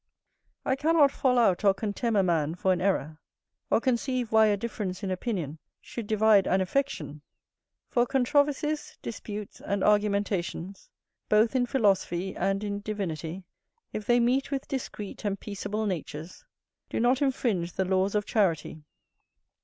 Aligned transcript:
I 0.65 0.75
cannot 0.75 1.11
fall 1.11 1.37
out 1.37 1.63
or 1.63 1.75
contemn 1.75 2.15
a 2.15 2.23
man 2.23 2.55
for 2.55 2.73
an 2.73 2.81
error, 2.81 3.19
or 3.69 3.79
conceive 3.79 4.31
why 4.31 4.47
a 4.47 4.57
difference 4.57 5.03
in 5.03 5.11
opinion 5.11 5.59
should 5.79 6.07
divide 6.07 6.47
an 6.47 6.59
affection; 6.59 7.21
for 7.87 8.07
controversies, 8.07 8.97
disputes, 9.03 9.61
and 9.63 9.83
argumentations, 9.83 10.89
both 11.29 11.55
in 11.55 11.67
philosophy 11.67 12.35
and 12.35 12.63
in 12.63 12.79
divinity, 12.81 13.43
if 13.93 14.07
they 14.07 14.19
meet 14.19 14.49
with 14.49 14.67
discreet 14.67 15.23
and 15.23 15.39
peaceable 15.39 15.85
natures, 15.85 16.45
do 16.89 16.99
not 16.99 17.21
infringe 17.21 17.73
the 17.73 17.85
laws 17.85 18.15
of 18.15 18.25
charity. 18.25 18.81